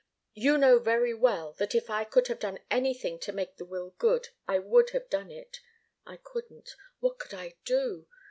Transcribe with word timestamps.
You 0.33 0.57
know 0.57 0.79
very 0.79 1.13
well 1.13 1.53
that 1.59 1.75
if 1.75 1.91
I 1.91 2.05
could 2.05 2.25
have 2.27 2.39
done 2.39 2.57
anything 2.71 3.19
to 3.19 3.31
make 3.31 3.57
the 3.57 3.65
will 3.65 3.91
good, 3.99 4.29
I 4.47 4.57
would 4.57 4.89
have 4.97 5.11
done 5.11 5.29
it. 5.29 5.59
I 6.07 6.17
couldn't. 6.17 6.75
What 6.99 7.19
could 7.19 7.35
I 7.35 7.53
do? 7.65 8.07